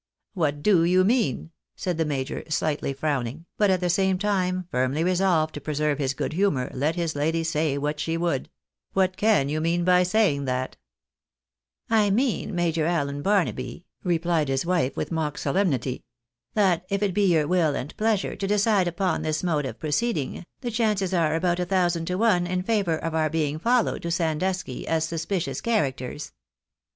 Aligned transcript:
"What 0.43 0.63
do 0.63 0.83
you 0.83 1.03
mean?" 1.03 1.51
said 1.75 1.99
the 1.99 2.05
major, 2.05 2.41
slightly 2.49 2.91
frowning, 2.91 3.45
but 3.59 3.69
at 3.69 3.81
the 3.81 3.89
same 3.91 4.17
time 4.17 4.67
firmly 4.71 5.03
resolved 5.03 5.53
to 5.53 5.61
preserve 5.61 5.99
his 5.99 6.15
good 6.15 6.33
humour, 6.33 6.71
let 6.73 6.95
his 6.95 7.15
lady 7.15 7.43
say 7.43 7.77
what 7.77 7.99
she 7.99 8.17
would;" 8.17 8.49
what 8.93 9.15
can 9.15 9.47
you 9.47 9.61
mean 9.61 9.83
by 9.83 10.01
saying 10.01 10.45
that?" 10.45 10.75
FOETUNATE 11.91 11.93
FtONOMY. 11.93 12.09
311" 12.13 12.13
I 12.13 12.15
mean, 12.15 12.55
Major 12.55 12.85
Allen 12.87 13.21
Barnaby," 13.21 13.85
replied 14.03 14.47
his 14.47 14.65
wife, 14.65 14.97
with 14.97 15.11
mock 15.11 15.37
solemnity," 15.37 16.03
that, 16.55 16.83
if 16.89 17.03
it 17.03 17.13
be 17.13 17.31
your 17.31 17.47
will 17.47 17.75
and 17.75 17.95
pleasure 17.95 18.35
to 18.35 18.47
decide 18.47 18.87
upon 18.87 19.21
this 19.21 19.43
mode 19.43 19.67
of 19.67 19.77
proceeding, 19.77 20.47
the 20.61 20.71
chances 20.71 21.13
are 21.13 21.35
about 21.35 21.59
a 21.59 21.65
thousand 21.65 22.05
to 22.07 22.15
one 22.15 22.47
in 22.47 22.63
favour 22.63 22.97
of 22.97 23.13
our 23.13 23.29
being 23.29 23.59
followed 23.59 24.01
to 24.01 24.09
Sandusky 24.09 24.87
as 24.87 25.03
suspicious 25.03 25.61
characters." 25.61 26.31